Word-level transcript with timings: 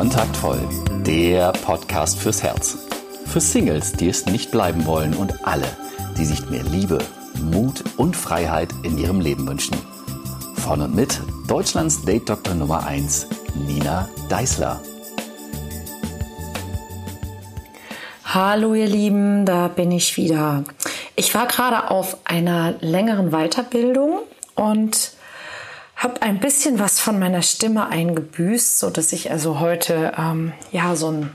Kontaktvoll, 0.00 0.58
der 1.04 1.52
Podcast 1.52 2.18
fürs 2.18 2.42
Herz. 2.42 2.88
Für 3.26 3.38
Singles, 3.38 3.92
die 3.92 4.08
es 4.08 4.24
nicht 4.24 4.50
bleiben 4.50 4.86
wollen 4.86 5.12
und 5.12 5.46
alle, 5.46 5.66
die 6.16 6.24
sich 6.24 6.48
mehr 6.48 6.62
Liebe, 6.62 7.00
Mut 7.52 7.84
und 7.98 8.16
Freiheit 8.16 8.70
in 8.82 8.96
ihrem 8.96 9.20
Leben 9.20 9.46
wünschen. 9.46 9.76
Von 10.54 10.80
und 10.80 10.94
mit 10.94 11.20
Deutschlands 11.48 12.02
Date-Doktor 12.02 12.54
Nummer 12.54 12.86
1, 12.86 13.26
Nina 13.66 14.08
Deißler. 14.30 14.80
Hallo 18.24 18.72
ihr 18.72 18.88
Lieben, 18.88 19.44
da 19.44 19.68
bin 19.68 19.92
ich 19.92 20.16
wieder. 20.16 20.64
Ich 21.14 21.34
war 21.34 21.46
gerade 21.46 21.90
auf 21.90 22.16
einer 22.24 22.72
längeren 22.80 23.32
Weiterbildung 23.32 24.20
und 24.54 25.12
habe 26.00 26.22
ein 26.22 26.40
bisschen 26.40 26.78
was 26.78 26.98
von 26.98 27.18
meiner 27.18 27.42
Stimme 27.42 27.88
eingebüßt, 27.88 28.78
so 28.78 28.88
dass 28.88 29.12
ich 29.12 29.30
also 29.30 29.60
heute 29.60 30.14
ähm, 30.18 30.54
ja 30.72 30.96
so 30.96 31.10
ein 31.12 31.30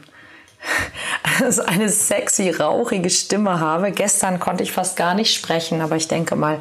also 1.44 1.62
eine 1.62 1.90
sexy, 1.90 2.50
rauchige 2.50 3.12
Stimme 3.12 3.60
habe. 3.60 3.92
Gestern 3.92 4.40
konnte 4.40 4.64
ich 4.64 4.72
fast 4.72 4.98
gar 4.98 5.14
nicht 5.14 5.36
sprechen, 5.36 5.82
aber 5.82 5.96
ich 5.96 6.08
denke 6.08 6.36
mal, 6.36 6.60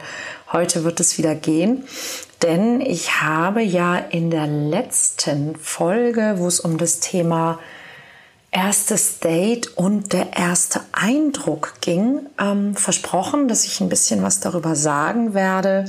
heute 0.53 0.85
wird 0.85 1.01
es 1.01 1.17
wieder 1.17 1.35
gehen. 1.35 1.85
Denn 2.43 2.83
ich 2.83 3.23
habe 3.23 3.63
ja 3.63 3.97
in 3.97 4.31
der 4.31 4.47
letzten 4.47 5.57
Folge, 5.57 6.35
wo 6.37 6.47
es 6.47 6.61
um 6.61 6.77
das 6.77 7.01
Thema 7.01 7.59
erstes 8.51 9.21
Date 9.21 9.79
und 9.79 10.13
der 10.13 10.35
erste 10.37 10.81
Eindruck 10.93 11.75
ging, 11.81 12.27
ähm, 12.39 12.77
versprochen, 12.77 13.49
dass 13.49 13.65
ich 13.65 13.81
ein 13.81 13.89
bisschen 13.89 14.23
was 14.23 14.41
darüber 14.41 14.77
sagen 14.77 15.33
werde, 15.33 15.87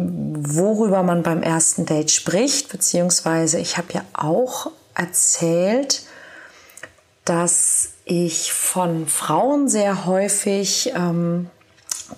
worüber 0.00 1.02
man 1.02 1.22
beim 1.22 1.42
ersten 1.42 1.84
Date 1.84 2.10
spricht, 2.10 2.70
beziehungsweise 2.70 3.58
ich 3.58 3.76
habe 3.76 3.92
ja 3.92 4.02
auch 4.14 4.70
erzählt, 4.94 6.02
dass 7.24 7.92
ich 8.04 8.52
von 8.52 9.06
Frauen 9.06 9.68
sehr 9.68 10.06
häufig 10.06 10.92
ähm, 10.96 11.50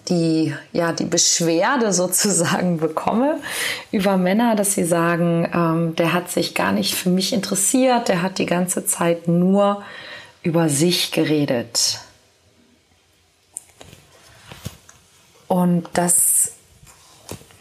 die, 0.09 0.55
ja, 0.73 0.93
die 0.93 1.05
Beschwerde 1.05 1.93
sozusagen 1.93 2.79
bekomme 2.79 3.41
über 3.91 4.17
Männer, 4.17 4.55
dass 4.55 4.75
sie 4.75 4.85
sagen, 4.85 5.51
ähm, 5.53 5.97
der 5.97 6.13
hat 6.13 6.31
sich 6.31 6.55
gar 6.55 6.73
nicht 6.73 6.95
für 6.95 7.11
mich 7.11 7.33
interessiert, 7.33 8.09
der 8.09 8.23
hat 8.23 8.39
die 8.39 8.47
ganze 8.47 8.87
Zeit 8.87 9.29
nur 9.29 9.83
über 10.43 10.69
sich 10.69 11.13
geredet. 11.13 12.01
Und 15.49 15.87
das 15.93 16.53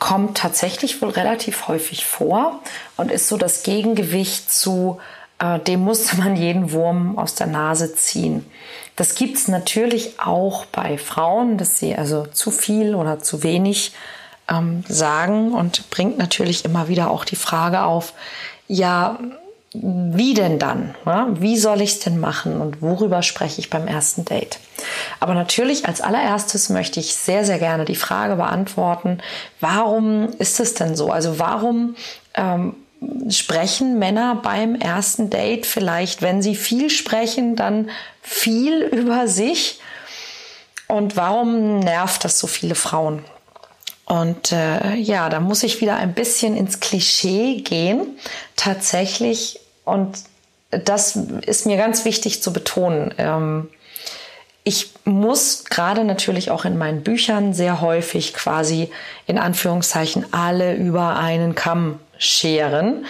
kommt 0.01 0.35
tatsächlich 0.35 0.99
wohl 1.03 1.11
relativ 1.11 1.67
häufig 1.67 2.07
vor 2.07 2.59
und 2.97 3.11
ist 3.11 3.27
so 3.27 3.37
das 3.37 3.61
Gegengewicht 3.61 4.51
zu, 4.51 4.97
äh, 5.37 5.59
dem 5.59 5.81
musste 5.81 6.17
man 6.17 6.35
jeden 6.35 6.71
Wurm 6.71 7.19
aus 7.19 7.35
der 7.35 7.45
Nase 7.45 7.93
ziehen. 7.93 8.43
Das 8.95 9.13
gibt 9.13 9.37
es 9.37 9.47
natürlich 9.47 10.19
auch 10.19 10.65
bei 10.65 10.97
Frauen, 10.97 11.59
dass 11.59 11.77
sie 11.77 11.95
also 11.95 12.25
zu 12.25 12.49
viel 12.49 12.95
oder 12.95 13.19
zu 13.19 13.43
wenig 13.43 13.93
ähm, 14.49 14.83
sagen 14.87 15.53
und 15.53 15.91
bringt 15.91 16.17
natürlich 16.17 16.65
immer 16.65 16.87
wieder 16.87 17.11
auch 17.11 17.23
die 17.23 17.35
Frage 17.35 17.83
auf, 17.83 18.13
ja, 18.67 19.19
wie 19.73 20.33
denn 20.33 20.57
dann? 20.57 20.95
Ja? 21.05 21.27
Wie 21.33 21.57
soll 21.57 21.79
ich 21.79 21.91
es 21.91 21.99
denn 21.99 22.19
machen 22.19 22.59
und 22.59 22.81
worüber 22.81 23.21
spreche 23.21 23.61
ich 23.61 23.69
beim 23.69 23.87
ersten 23.87 24.25
Date? 24.25 24.59
Aber 25.21 25.35
natürlich 25.35 25.85
als 25.85 26.01
allererstes 26.01 26.69
möchte 26.69 26.99
ich 26.99 27.13
sehr, 27.13 27.45
sehr 27.45 27.59
gerne 27.59 27.85
die 27.85 27.95
Frage 27.95 28.37
beantworten, 28.37 29.19
warum 29.59 30.29
ist 30.39 30.59
es 30.59 30.73
denn 30.73 30.95
so? 30.95 31.11
Also 31.11 31.37
warum 31.37 31.95
ähm, 32.33 32.75
sprechen 33.29 33.99
Männer 33.99 34.39
beim 34.41 34.73
ersten 34.73 35.29
Date 35.29 35.67
vielleicht, 35.67 36.23
wenn 36.23 36.41
sie 36.41 36.55
viel 36.55 36.89
sprechen, 36.89 37.55
dann 37.55 37.91
viel 38.23 38.81
über 38.91 39.27
sich? 39.27 39.79
Und 40.87 41.15
warum 41.15 41.77
nervt 41.79 42.25
das 42.25 42.39
so 42.39 42.47
viele 42.47 42.73
Frauen? 42.73 43.23
Und 44.05 44.51
äh, 44.51 44.95
ja, 44.95 45.29
da 45.29 45.39
muss 45.39 45.61
ich 45.61 45.81
wieder 45.81 45.97
ein 45.97 46.15
bisschen 46.15 46.57
ins 46.57 46.79
Klischee 46.79 47.61
gehen. 47.61 48.07
Tatsächlich 48.55 49.59
und 49.85 50.17
das 50.71 51.15
ist 51.45 51.67
mir 51.67 51.77
ganz 51.77 52.05
wichtig 52.05 52.41
zu 52.41 52.51
betonen. 52.51 53.13
Ähm, 53.19 53.69
ich 54.63 54.91
muss 55.05 55.65
gerade 55.65 56.03
natürlich 56.03 56.51
auch 56.51 56.65
in 56.65 56.77
meinen 56.77 57.01
Büchern 57.01 57.53
sehr 57.53 57.81
häufig 57.81 58.33
quasi 58.33 58.91
in 59.25 59.37
Anführungszeichen 59.37 60.33
alle 60.33 60.75
über 60.75 61.15
einen 61.15 61.55
Kamm 61.55 61.99
scheren. 62.17 63.05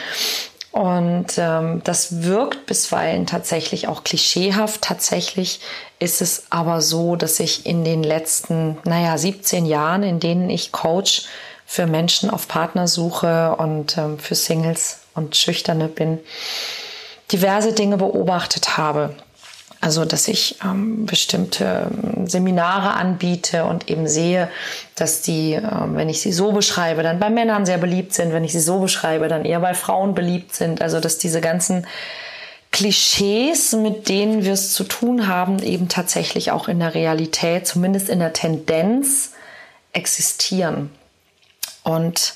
Und 0.71 1.33
ähm, 1.37 1.81
das 1.83 2.23
wirkt 2.23 2.65
bisweilen 2.65 3.25
tatsächlich 3.25 3.89
auch 3.89 4.05
klischeehaft. 4.05 4.81
Tatsächlich 4.81 5.59
ist 5.99 6.21
es 6.21 6.45
aber 6.49 6.79
so, 6.79 7.17
dass 7.17 7.41
ich 7.41 7.65
in 7.65 7.83
den 7.83 8.03
letzten, 8.03 8.77
naja, 8.85 9.17
17 9.17 9.65
Jahren, 9.65 10.03
in 10.03 10.21
denen 10.21 10.49
ich 10.49 10.71
Coach 10.71 11.23
für 11.65 11.87
Menschen 11.87 12.29
auf 12.29 12.47
Partnersuche 12.47 13.57
und 13.57 13.97
ähm, 13.97 14.17
für 14.17 14.35
Singles 14.35 15.01
und 15.13 15.35
Schüchterne 15.35 15.89
bin, 15.89 16.19
diverse 17.33 17.73
Dinge 17.73 17.97
beobachtet 17.97 18.77
habe. 18.77 19.13
Also, 19.83 20.05
dass 20.05 20.27
ich 20.27 20.57
ähm, 20.63 21.07
bestimmte 21.07 21.89
ähm, 21.91 22.27
Seminare 22.27 22.93
anbiete 22.93 23.65
und 23.65 23.89
eben 23.89 24.07
sehe, 24.07 24.47
dass 24.95 25.23
die, 25.23 25.55
äh, 25.55 25.61
wenn 25.63 26.07
ich 26.07 26.21
sie 26.21 26.31
so 26.31 26.51
beschreibe, 26.51 27.01
dann 27.01 27.19
bei 27.19 27.31
Männern 27.31 27.65
sehr 27.65 27.79
beliebt 27.79 28.13
sind, 28.13 28.31
wenn 28.31 28.43
ich 28.43 28.51
sie 28.51 28.59
so 28.59 28.79
beschreibe, 28.79 29.27
dann 29.27 29.43
eher 29.43 29.59
bei 29.59 29.73
Frauen 29.73 30.13
beliebt 30.13 30.53
sind. 30.53 30.83
Also, 30.83 30.99
dass 30.99 31.17
diese 31.17 31.41
ganzen 31.41 31.87
Klischees, 32.71 33.73
mit 33.73 34.07
denen 34.07 34.45
wir 34.45 34.53
es 34.53 34.71
zu 34.73 34.83
tun 34.83 35.27
haben, 35.27 35.57
eben 35.63 35.89
tatsächlich 35.89 36.51
auch 36.51 36.67
in 36.67 36.79
der 36.79 36.93
Realität, 36.93 37.65
zumindest 37.65 38.07
in 38.07 38.19
der 38.19 38.33
Tendenz, 38.33 39.31
existieren. 39.93 40.91
Und 41.83 42.35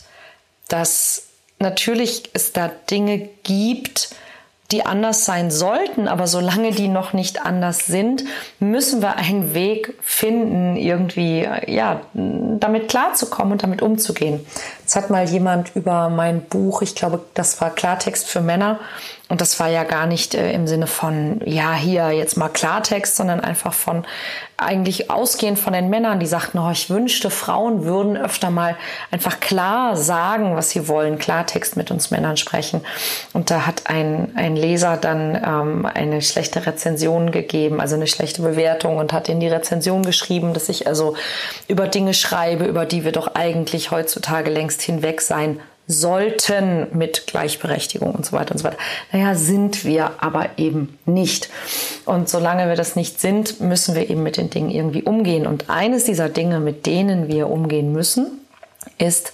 dass 0.67 1.27
natürlich 1.59 2.23
es 2.33 2.53
da 2.53 2.71
Dinge 2.89 3.29
gibt, 3.43 4.15
die 4.71 4.85
anders 4.85 5.25
sein 5.25 5.51
sollten, 5.51 6.07
aber 6.07 6.25
solange 6.25 6.71
die 6.71 6.87
noch 6.87 7.13
nicht 7.13 7.45
anders 7.45 7.85
sind, 7.85 8.23
müssen 8.59 9.01
wir 9.01 9.15
einen 9.15 9.53
Weg 9.53 9.93
finden, 10.01 10.75
irgendwie 10.75 11.47
ja, 11.67 12.01
damit 12.13 12.87
klarzukommen 12.87 13.53
und 13.53 13.63
damit 13.63 13.83
umzugehen. 13.83 14.45
Es 14.85 14.95
hat 14.95 15.11
mal 15.11 15.29
jemand 15.29 15.75
über 15.75 16.09
mein 16.09 16.41
Buch, 16.41 16.81
ich 16.81 16.95
glaube, 16.95 17.23
das 17.35 17.61
war 17.61 17.69
Klartext 17.69 18.27
für 18.27 18.41
Männer, 18.41 18.79
und 19.27 19.41
das 19.41 19.59
war 19.59 19.69
ja 19.69 19.83
gar 19.83 20.05
nicht 20.05 20.35
äh, 20.35 20.51
im 20.51 20.67
Sinne 20.67 20.85
von, 20.85 21.41
ja, 21.45 21.73
hier 21.73 22.11
jetzt 22.11 22.37
mal 22.37 22.49
Klartext, 22.49 23.15
sondern 23.15 23.39
einfach 23.39 23.73
von 23.73 24.05
eigentlich 24.55 25.09
ausgehend 25.09 25.57
von 25.57 25.73
den 25.73 25.89
Männern, 25.89 26.19
die 26.19 26.27
sagten, 26.27 26.59
oh, 26.59 26.69
ich 26.69 26.89
wünschte, 26.91 27.31
Frauen 27.31 27.83
würden 27.85 28.15
öfter 28.15 28.51
mal 28.51 28.77
einfach 29.09 29.39
klar 29.39 29.97
sagen, 29.97 30.55
was 30.55 30.69
sie 30.69 30.87
wollen, 30.87 31.17
Klartext 31.17 31.75
mit 31.75 31.89
uns 31.89 32.11
Männern 32.11 32.37
sprechen. 32.37 32.81
Und 33.33 33.49
da 33.49 33.65
hat 33.65 33.87
ein, 33.87 34.31
ein 34.35 34.55
Leser 34.55 34.95
dann 34.95 35.35
ähm, 35.35 35.85
eine 35.91 36.21
schlechte 36.21 36.65
Rezension 36.65 37.31
gegeben, 37.31 37.81
also 37.81 37.95
eine 37.95 38.07
schlechte 38.07 38.43
Bewertung 38.43 38.97
und 38.97 39.11
hat 39.11 39.27
in 39.27 39.39
die 39.39 39.47
Rezension 39.47 40.03
geschrieben, 40.03 40.53
dass 40.53 40.69
ich 40.69 40.87
also 40.87 41.15
über 41.67 41.87
Dinge 41.87 42.13
schreibe, 42.13 42.65
über 42.65 42.85
die 42.85 43.03
wir 43.03 43.11
doch 43.11 43.33
eigentlich 43.33 43.89
heutzutage 43.89 44.51
längst 44.51 44.83
hinweg 44.83 45.19
sein 45.21 45.59
sollten 45.87 46.87
mit 46.97 47.27
Gleichberechtigung 47.27 48.13
und 48.13 48.25
so 48.25 48.31
weiter 48.33 48.53
und 48.53 48.57
so 48.57 48.63
weiter. 48.63 48.77
Naja, 49.11 49.35
sind 49.35 49.85
wir 49.85 50.11
aber 50.17 50.49
eben 50.57 50.97
nicht. 51.05 51.49
Und 52.05 52.27
solange 52.27 52.67
wir 52.67 52.75
das 52.75 52.95
nicht 52.95 53.19
sind, 53.21 53.59
müssen 53.61 53.95
wir 53.95 54.09
eben 54.09 54.23
mit 54.23 54.37
den 54.37 54.49
Dingen 54.49 54.71
irgendwie 54.71 55.03
umgehen. 55.03 55.45
Und 55.45 55.69
eines 55.69 56.05
dieser 56.05 56.29
Dinge, 56.29 56.59
mit 56.59 56.85
denen 56.85 57.27
wir 57.27 57.49
umgehen 57.49 57.91
müssen, 57.91 58.39
ist 58.97 59.33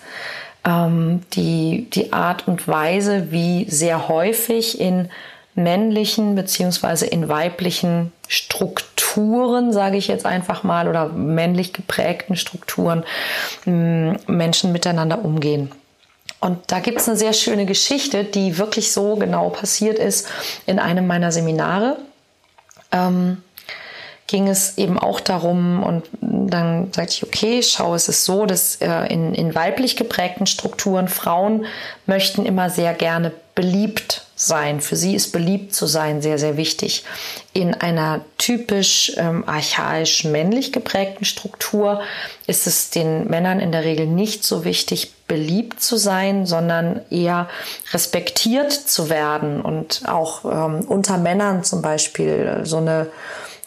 ähm, 0.66 1.22
die, 1.34 1.90
die 1.90 2.12
Art 2.14 2.48
und 2.48 2.68
Weise, 2.68 3.32
wie 3.32 3.70
sehr 3.70 4.10
häufig 4.10 4.80
in 4.80 5.10
männlichen 5.56 6.36
beziehungsweise 6.36 7.06
in 7.06 7.28
weiblichen 7.28 8.12
Strukturen, 8.28 9.74
sage 9.74 9.98
ich 9.98 10.08
jetzt 10.08 10.26
einfach 10.26 10.64
mal, 10.64 10.88
oder 10.88 11.10
männlich 11.10 11.74
geprägten 11.74 12.38
Strukturen 12.38 13.04
Menschen 13.66 14.72
miteinander 14.72 15.26
umgehen. 15.26 15.72
Und 16.42 16.60
da 16.72 16.80
gibt 16.80 17.00
es 17.00 17.08
eine 17.08 17.18
sehr 17.18 17.34
schöne 17.34 17.66
Geschichte, 17.66 18.24
die 18.24 18.58
wirklich 18.58 18.92
so 18.92 19.16
genau 19.16 19.50
passiert 19.50 20.00
ist 20.00 20.28
in 20.66 20.80
einem 20.80 21.06
meiner 21.08 21.32
Seminare. 21.32 21.98
Ähm, 22.92 23.44
ging 24.32 24.48
es 24.48 24.78
eben 24.78 24.98
auch 24.98 25.20
darum, 25.20 25.84
und 25.84 26.06
dann 26.22 26.94
sagte 26.94 27.16
ich, 27.16 27.24
okay, 27.24 27.62
schau, 27.62 27.94
es 27.96 28.08
ist 28.08 28.24
so, 28.24 28.46
dass 28.46 28.78
äh, 28.78 29.08
in, 29.08 29.36
in 29.36 29.54
weiblich 29.54 29.98
geprägten 29.98 30.46
Strukturen 30.46 31.10
Frauen 31.10 31.66
möchten 32.06 32.46
immer 32.46 32.70
sehr 32.70 32.94
gerne 32.94 33.34
beliebt 33.56 34.26
sein. 34.36 34.80
Für 34.80 34.96
sie 34.96 35.16
ist 35.16 35.34
beliebt 35.34 35.76
zu 35.76 35.86
sein 35.86 36.22
sehr, 36.22 36.38
sehr 36.38 36.56
wichtig. 36.56 37.04
In 37.52 37.74
einer 37.74 38.22
typisch 38.38 39.12
ähm, 39.18 39.44
archaisch 39.46 40.24
männlich 40.24 40.72
geprägten 40.72 41.26
Struktur 41.26 42.02
ist 42.48 42.68
es 42.68 42.90
den 42.90 43.28
Männern 43.28 43.60
in 43.60 43.74
der 43.74 43.84
Regel 43.84 44.08
nicht 44.08 44.46
so 44.46 44.64
wichtig, 44.64 45.12
beliebt 45.28 45.82
zu 45.84 45.98
sein, 45.98 46.46
sondern 46.46 47.02
eher 47.10 47.50
respektiert 47.92 48.72
zu 48.72 49.10
werden 49.10 49.62
und 49.62 50.04
auch 50.08 50.46
ähm, 50.46 50.86
unter 50.88 51.18
Männern 51.18 51.66
zum 51.66 51.82
Beispiel 51.82 52.62
so 52.64 52.78
eine 52.78 53.08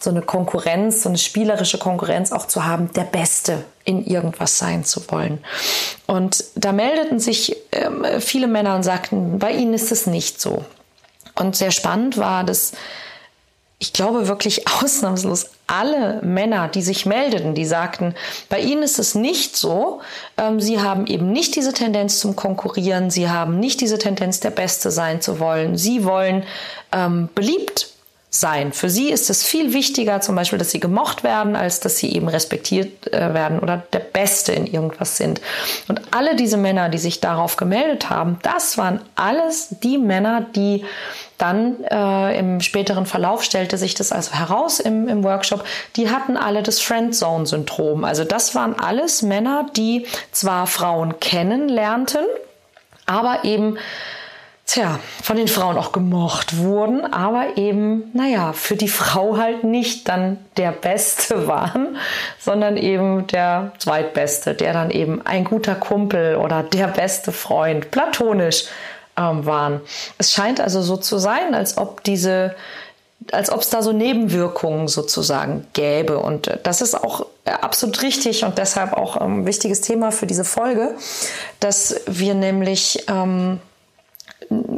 so 0.05 0.11
eine 0.11 0.21
Konkurrenz, 0.21 1.03
so 1.03 1.09
eine 1.09 1.17
spielerische 1.17 1.77
Konkurrenz 1.77 2.31
auch 2.31 2.47
zu 2.47 2.65
haben, 2.65 2.91
der 2.93 3.03
Beste 3.03 3.65
in 3.83 4.05
irgendwas 4.05 4.57
sein 4.57 4.85
zu 4.85 5.11
wollen. 5.11 5.43
Und 6.07 6.45
da 6.55 6.71
meldeten 6.71 7.19
sich 7.19 7.57
ähm, 7.71 8.05
viele 8.19 8.47
Männer 8.47 8.75
und 8.75 8.83
sagten, 8.83 9.39
bei 9.39 9.51
ihnen 9.51 9.73
ist 9.73 9.91
es 9.91 10.07
nicht 10.07 10.39
so. 10.39 10.63
Und 11.35 11.55
sehr 11.55 11.71
spannend 11.71 12.17
war, 12.17 12.43
dass 12.43 12.71
ich 13.79 13.93
glaube 13.93 14.27
wirklich 14.27 14.67
ausnahmslos 14.81 15.47
alle 15.67 16.21
Männer, 16.21 16.67
die 16.67 16.83
sich 16.83 17.07
meldeten, 17.07 17.55
die 17.55 17.65
sagten, 17.65 18.13
bei 18.47 18.59
ihnen 18.59 18.83
ist 18.83 18.99
es 18.99 19.15
nicht 19.15 19.57
so. 19.57 20.01
Ähm, 20.37 20.61
sie 20.61 20.79
haben 20.79 21.07
eben 21.07 21.31
nicht 21.31 21.55
diese 21.55 21.73
Tendenz 21.73 22.19
zum 22.19 22.35
Konkurrieren, 22.35 23.09
sie 23.09 23.27
haben 23.27 23.59
nicht 23.59 23.81
diese 23.81 23.97
Tendenz, 23.97 24.39
der 24.39 24.51
Beste 24.51 24.91
sein 24.91 25.19
zu 25.19 25.39
wollen. 25.39 25.75
Sie 25.77 26.05
wollen 26.05 26.43
ähm, 26.91 27.29
beliebt 27.33 27.94
sein. 28.39 28.73
Für 28.73 28.89
sie 28.89 29.09
ist 29.09 29.29
es 29.29 29.43
viel 29.43 29.73
wichtiger, 29.73 30.21
zum 30.21 30.35
Beispiel, 30.35 30.59
dass 30.59 30.71
sie 30.71 30.79
gemocht 30.79 31.23
werden, 31.23 31.55
als 31.55 31.79
dass 31.79 31.97
sie 31.97 32.13
eben 32.13 32.27
respektiert 32.27 33.11
äh, 33.13 33.33
werden 33.33 33.59
oder 33.59 33.83
der 33.93 33.99
Beste 33.99 34.51
in 34.51 34.67
irgendwas 34.67 35.17
sind. 35.17 35.41
Und 35.87 36.01
alle 36.11 36.35
diese 36.35 36.57
Männer, 36.57 36.89
die 36.89 36.97
sich 36.97 37.21
darauf 37.21 37.55
gemeldet 37.55 38.09
haben, 38.09 38.39
das 38.43 38.77
waren 38.77 39.01
alles 39.15 39.69
die 39.81 39.97
Männer, 39.97 40.45
die 40.55 40.83
dann 41.37 41.83
äh, 41.83 42.39
im 42.39 42.61
späteren 42.61 43.05
Verlauf 43.05 43.43
stellte 43.43 43.77
sich 43.77 43.93
das 43.93 44.11
also 44.11 44.33
heraus 44.33 44.79
im, 44.79 45.07
im 45.07 45.23
Workshop, 45.23 45.65
die 45.95 46.09
hatten 46.09 46.37
alle 46.37 46.63
das 46.63 46.79
Friendzone-Syndrom. 46.79 48.05
Also 48.05 48.23
das 48.23 48.55
waren 48.55 48.79
alles 48.79 49.21
Männer, 49.21 49.65
die 49.75 50.05
zwar 50.31 50.67
Frauen 50.67 51.19
kennenlernten, 51.19 52.25
aber 53.05 53.43
eben 53.43 53.77
tja, 54.65 54.99
von 55.21 55.37
den 55.37 55.47
Frauen 55.47 55.77
auch 55.77 55.91
gemocht 55.91 56.57
wurden, 56.57 57.05
aber 57.13 57.57
eben, 57.57 58.09
naja, 58.13 58.53
für 58.53 58.75
die 58.75 58.87
Frau 58.87 59.37
halt 59.37 59.63
nicht 59.63 60.09
dann 60.09 60.37
der 60.57 60.71
Beste 60.71 61.47
waren, 61.47 61.97
sondern 62.39 62.77
eben 62.77 63.27
der 63.27 63.71
Zweitbeste, 63.77 64.53
der 64.53 64.73
dann 64.73 64.91
eben 64.91 65.25
ein 65.25 65.43
guter 65.43 65.75
Kumpel 65.75 66.35
oder 66.35 66.63
der 66.63 66.87
beste 66.87 67.31
Freund, 67.31 67.91
platonisch 67.91 68.65
ähm, 69.17 69.45
waren. 69.45 69.81
Es 70.17 70.33
scheint 70.33 70.59
also 70.59 70.81
so 70.81 70.97
zu 70.97 71.17
sein, 71.17 71.53
als 71.53 71.77
ob 71.77 72.03
diese 72.03 72.55
als 73.31 73.49
ob 73.49 73.61
es 73.61 73.69
da 73.69 73.81
so 73.81 73.91
Nebenwirkungen 73.91 74.87
sozusagen 74.87 75.65
gäbe. 75.73 76.19
Und 76.19 76.59
das 76.63 76.81
ist 76.81 76.93
auch 76.93 77.25
absolut 77.45 78.03
richtig 78.03 78.43
und 78.43 78.57
deshalb 78.57 78.93
auch 78.93 79.17
ein 79.17 79.45
wichtiges 79.45 79.81
Thema 79.81 80.11
für 80.11 80.27
diese 80.27 80.45
Folge, 80.45 80.95
dass 81.59 82.01
wir 82.05 82.35
nämlich 82.35 83.05
ähm, 83.07 83.59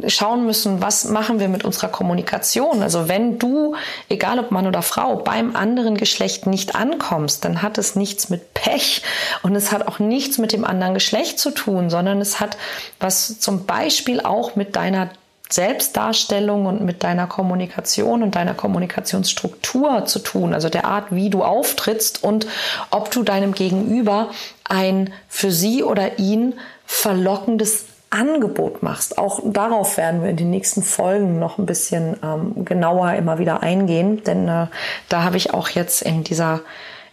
schauen 0.06 0.46
müssen, 0.46 0.80
was 0.80 1.04
machen 1.04 1.40
wir 1.40 1.48
mit 1.48 1.64
unserer 1.64 1.88
Kommunikation. 1.88 2.82
Also 2.82 3.08
wenn 3.08 3.38
du, 3.38 3.74
egal 4.08 4.38
ob 4.38 4.50
Mann 4.50 4.66
oder 4.66 4.82
Frau, 4.82 5.16
beim 5.16 5.56
anderen 5.56 5.96
Geschlecht 5.96 6.46
nicht 6.46 6.74
ankommst, 6.74 7.44
dann 7.44 7.60
hat 7.62 7.76
es 7.78 7.94
nichts 7.94 8.30
mit 8.30 8.54
Pech 8.54 9.02
und 9.42 9.54
es 9.54 9.72
hat 9.72 9.86
auch 9.86 9.98
nichts 9.98 10.38
mit 10.38 10.52
dem 10.52 10.64
anderen 10.64 10.94
Geschlecht 10.94 11.38
zu 11.38 11.50
tun, 11.50 11.90
sondern 11.90 12.20
es 12.20 12.40
hat 12.40 12.56
was 13.00 13.40
zum 13.40 13.66
Beispiel 13.66 14.20
auch 14.20 14.56
mit 14.56 14.76
deiner 14.76 15.10
Selbstdarstellung 15.50 16.66
und 16.66 16.82
mit 16.82 17.02
deiner 17.02 17.26
Kommunikation 17.26 18.22
und 18.22 18.34
deiner 18.34 18.54
Kommunikationsstruktur 18.54 20.04
zu 20.04 20.18
tun, 20.18 20.52
also 20.52 20.68
der 20.68 20.84
Art, 20.84 21.06
wie 21.10 21.30
du 21.30 21.42
auftrittst 21.42 22.22
und 22.22 22.46
ob 22.90 23.10
du 23.10 23.22
deinem 23.22 23.52
Gegenüber 23.54 24.28
ein 24.64 25.12
für 25.28 25.50
sie 25.50 25.82
oder 25.82 26.18
ihn 26.18 26.54
verlockendes 26.84 27.86
Angebot 28.10 28.82
machst. 28.82 29.18
Auch 29.18 29.40
darauf 29.44 29.96
werden 29.96 30.22
wir 30.22 30.30
in 30.30 30.36
den 30.36 30.50
nächsten 30.50 30.82
Folgen 30.82 31.38
noch 31.38 31.58
ein 31.58 31.66
bisschen 31.66 32.16
ähm, 32.22 32.64
genauer 32.64 33.12
immer 33.14 33.38
wieder 33.38 33.62
eingehen, 33.62 34.22
denn 34.24 34.48
äh, 34.48 34.66
da 35.08 35.22
habe 35.24 35.36
ich 35.36 35.52
auch 35.52 35.68
jetzt 35.68 36.02
in 36.02 36.24
dieser 36.24 36.60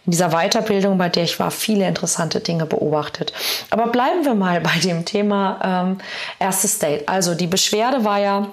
in 0.06 0.12
dieser 0.12 0.30
Weiterbildung, 0.30 0.98
bei 0.98 1.08
der 1.08 1.24
ich 1.24 1.40
war, 1.40 1.50
viele 1.50 1.86
interessante 1.88 2.38
Dinge 2.38 2.64
beobachtet. 2.64 3.32
Aber 3.70 3.88
bleiben 3.88 4.24
wir 4.24 4.34
mal 4.34 4.60
bei 4.62 4.78
dem 4.82 5.04
Thema 5.04 5.84
ähm, 5.88 5.98
erstes 6.38 6.78
Date. 6.78 7.08
Also 7.08 7.34
die 7.34 7.48
Beschwerde 7.48 8.04
war 8.04 8.20
ja, 8.20 8.46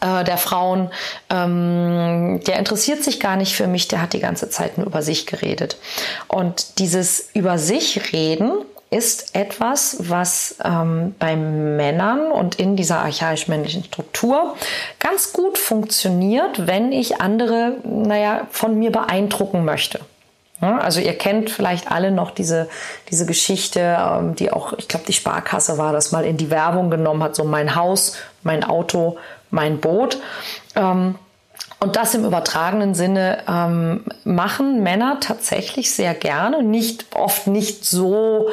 äh, 0.00 0.24
der 0.24 0.38
Frauen, 0.38 0.90
ähm, 1.30 2.40
der 2.46 2.58
interessiert 2.58 3.02
sich 3.02 3.20
gar 3.20 3.36
nicht 3.36 3.54
für 3.54 3.66
mich, 3.66 3.88
der 3.88 4.00
hat 4.02 4.12
die 4.12 4.20
ganze 4.20 4.48
Zeit 4.50 4.78
nur 4.78 4.86
über 4.86 5.02
sich 5.02 5.26
geredet. 5.26 5.76
Und 6.28 6.78
dieses 6.78 7.30
über 7.34 7.58
sich 7.58 8.12
reden 8.12 8.52
ist 8.90 9.36
etwas, 9.36 9.96
was 10.00 10.56
ähm, 10.64 11.14
bei 11.18 11.36
Männern 11.36 12.32
und 12.32 12.56
in 12.56 12.74
dieser 12.74 12.98
archaisch-männlichen 13.00 13.84
Struktur 13.84 14.56
ganz 14.98 15.32
gut 15.32 15.58
funktioniert, 15.58 16.66
wenn 16.66 16.90
ich 16.90 17.20
andere, 17.20 17.76
naja, 17.84 18.48
von 18.50 18.78
mir 18.78 18.90
beeindrucken 18.90 19.64
möchte. 19.64 20.00
Also 20.60 21.00
ihr 21.00 21.16
kennt 21.16 21.48
vielleicht 21.48 21.90
alle 21.90 22.10
noch 22.10 22.30
diese, 22.32 22.68
diese 23.10 23.24
Geschichte, 23.24 23.96
ähm, 23.98 24.34
die 24.34 24.52
auch, 24.52 24.74
ich 24.74 24.88
glaube, 24.88 25.06
die 25.06 25.14
Sparkasse 25.14 25.78
war 25.78 25.92
das 25.92 26.12
mal 26.12 26.26
in 26.26 26.36
die 26.36 26.50
Werbung 26.50 26.90
genommen 26.90 27.22
hat, 27.22 27.34
so 27.34 27.44
mein 27.44 27.76
Haus, 27.76 28.16
mein 28.42 28.62
Auto, 28.62 29.16
mein 29.50 29.80
Boot. 29.80 30.18
Ähm, 30.76 31.14
und 31.80 31.96
das 31.96 32.14
im 32.14 32.24
übertragenen 32.24 32.94
Sinne 32.94 33.38
ähm, 33.48 34.04
machen 34.24 34.82
Männer 34.82 35.18
tatsächlich 35.20 35.90
sehr 35.90 36.14
gerne, 36.14 36.62
nicht 36.62 37.06
oft 37.14 37.46
nicht 37.46 37.84
so 37.86 38.50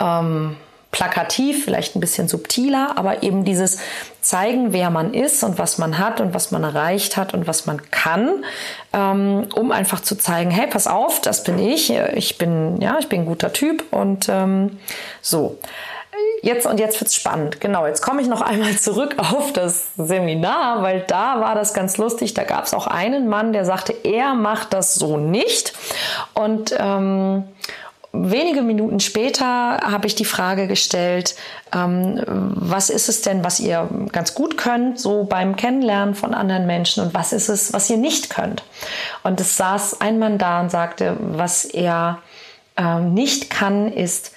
ähm, 0.00 0.56
plakativ, 0.90 1.64
vielleicht 1.64 1.94
ein 1.94 2.00
bisschen 2.00 2.26
subtiler, 2.26 2.96
aber 2.96 3.22
eben 3.22 3.44
dieses 3.44 3.78
zeigen, 4.20 4.72
wer 4.72 4.90
man 4.90 5.14
ist 5.14 5.44
und 5.44 5.58
was 5.58 5.78
man 5.78 5.98
hat 5.98 6.20
und 6.20 6.34
was 6.34 6.50
man 6.50 6.64
erreicht 6.64 7.16
hat 7.16 7.32
und 7.32 7.46
was 7.46 7.66
man 7.66 7.90
kann, 7.90 8.44
ähm, 8.92 9.46
um 9.54 9.70
einfach 9.70 10.00
zu 10.00 10.16
zeigen, 10.16 10.50
hey, 10.50 10.66
pass 10.66 10.86
auf, 10.86 11.20
das 11.20 11.44
bin 11.44 11.58
ich, 11.58 11.90
ich 11.90 12.38
bin 12.38 12.80
ja, 12.80 12.98
ich 12.98 13.08
bin 13.08 13.20
ein 13.20 13.26
guter 13.26 13.52
Typ 13.52 13.84
und 13.92 14.28
ähm, 14.28 14.78
so. 15.22 15.58
Jetzt 16.42 16.66
und 16.66 16.80
jetzt 16.80 17.00
wird's 17.00 17.14
spannend. 17.14 17.60
Genau, 17.60 17.86
jetzt 17.86 18.02
komme 18.02 18.22
ich 18.22 18.28
noch 18.28 18.40
einmal 18.40 18.76
zurück 18.76 19.16
auf 19.18 19.52
das 19.52 19.88
Seminar, 19.96 20.82
weil 20.82 21.00
da 21.06 21.40
war 21.40 21.54
das 21.54 21.74
ganz 21.74 21.98
lustig. 21.98 22.34
Da 22.34 22.44
gab 22.44 22.64
es 22.64 22.74
auch 22.74 22.86
einen 22.86 23.28
Mann, 23.28 23.52
der 23.52 23.64
sagte, 23.64 23.94
er 24.04 24.34
macht 24.34 24.72
das 24.72 24.94
so 24.94 25.16
nicht. 25.16 25.74
Und 26.34 26.74
ähm, 26.78 27.44
wenige 28.12 28.62
Minuten 28.62 29.00
später 29.00 29.44
habe 29.46 30.06
ich 30.06 30.14
die 30.14 30.24
Frage 30.24 30.66
gestellt, 30.66 31.36
ähm, 31.72 32.22
was 32.26 32.90
ist 32.90 33.08
es 33.08 33.22
denn, 33.22 33.44
was 33.44 33.60
ihr 33.60 33.88
ganz 34.10 34.34
gut 34.34 34.56
könnt, 34.56 34.98
so 34.98 35.24
beim 35.24 35.56
Kennenlernen 35.56 36.14
von 36.14 36.34
anderen 36.34 36.66
Menschen 36.66 37.04
und 37.04 37.14
was 37.14 37.32
ist 37.32 37.48
es, 37.48 37.72
was 37.72 37.88
ihr 37.90 37.98
nicht 37.98 38.30
könnt? 38.30 38.64
Und 39.22 39.40
es 39.40 39.56
saß 39.56 40.00
ein 40.00 40.18
Mann 40.18 40.38
da 40.38 40.60
und 40.60 40.70
sagte, 40.70 41.16
was 41.20 41.64
er 41.64 42.18
ähm, 42.76 43.14
nicht 43.14 43.50
kann, 43.50 43.92
ist 43.92 44.32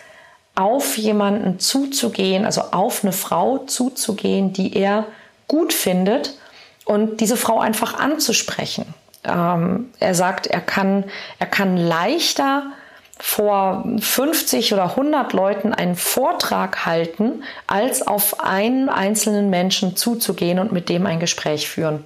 auf 0.55 0.97
jemanden 0.97 1.59
zuzugehen, 1.59 2.45
also 2.45 2.61
auf 2.71 3.03
eine 3.03 3.13
Frau 3.13 3.59
zuzugehen, 3.59 4.53
die 4.53 4.75
er 4.75 5.05
gut 5.47 5.73
findet 5.73 6.37
und 6.85 7.21
diese 7.21 7.37
Frau 7.37 7.59
einfach 7.59 7.95
anzusprechen. 7.99 8.85
Ähm, 9.23 9.91
er 9.99 10.15
sagt, 10.15 10.47
er 10.47 10.61
kann, 10.61 11.05
er 11.39 11.47
kann 11.47 11.77
leichter 11.77 12.71
vor 13.19 13.83
50 13.99 14.73
oder 14.73 14.91
100 14.91 15.33
Leuten 15.33 15.73
einen 15.73 15.95
Vortrag 15.95 16.85
halten, 16.85 17.43
als 17.67 18.05
auf 18.05 18.43
einen 18.43 18.89
einzelnen 18.89 19.49
Menschen 19.49 19.95
zuzugehen 19.95 20.57
und 20.57 20.71
mit 20.71 20.89
dem 20.89 21.05
ein 21.05 21.19
Gespräch 21.19 21.69
führen. 21.69 22.03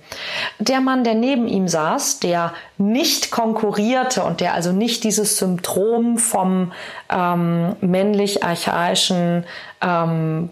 Der 0.60 0.82
Mann, 0.82 1.06
der 1.06 1.16
neben 1.16 1.48
ihm 1.48 1.68
saß, 1.68 2.20
der 2.20 2.54
nicht 2.78 3.32
konkurrierte 3.32 4.24
und 4.24 4.42
der 4.42 4.54
also 4.54 4.74
nicht 4.74 5.06
dieses 5.06 5.38
Symptom 5.38 6.18
vom 6.18 6.74
ähm, 7.10 7.76
männlich-archaischen 7.80 9.46
ähm, 9.82 10.50